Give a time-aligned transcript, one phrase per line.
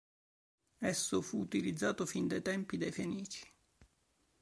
[0.79, 3.45] Esso fu utilizzato fin dai tempi dei Fenici.